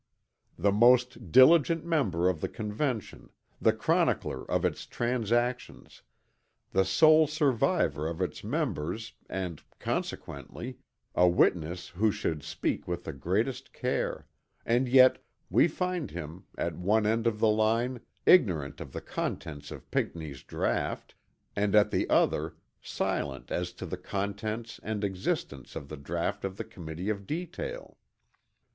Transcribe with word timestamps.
The 0.57 0.71
most 0.71 1.31
diligent 1.31 1.85
member 1.85 2.27
of 2.27 2.41
the 2.41 2.49
Convention, 2.49 3.29
the 3.61 3.71
chronicler 3.71 4.43
of 4.49 4.65
its 4.65 4.87
transactions, 4.87 6.01
the 6.71 6.83
sole 6.83 7.27
survivor 7.27 8.07
of 8.07 8.19
its 8.19 8.43
members 8.43 9.13
and, 9.29 9.61
consequently, 9.77 10.79
a 11.13 11.27
witness 11.27 11.89
who 11.89 12.11
should 12.11 12.41
speak 12.41 12.87
with 12.87 13.03
the 13.03 13.13
greatest 13.13 13.73
care; 13.73 14.25
and 14.65 14.89
yet 14.89 15.23
we 15.51 15.67
find 15.67 16.09
him, 16.09 16.45
at 16.57 16.73
one 16.75 17.05
end 17.05 17.27
of 17.27 17.37
the 17.37 17.47
line, 17.51 18.01
ignorant 18.25 18.81
of 18.81 18.93
the 18.93 19.01
contents 19.01 19.69
of 19.69 19.91
Pinckney's 19.91 20.41
draught, 20.41 21.13
and 21.55 21.75
at 21.75 21.91
the 21.91 22.09
other 22.09 22.55
silent 22.81 23.51
as 23.51 23.71
to 23.73 23.85
the 23.85 23.97
contents 23.97 24.79
and 24.81 25.03
existence 25.03 25.75
of 25.75 25.89
the 25.89 25.95
draught 25.95 26.43
of 26.43 26.57
the 26.57 26.63
Committee 26.63 27.09
of 27.11 27.27
Detail. 27.27 27.99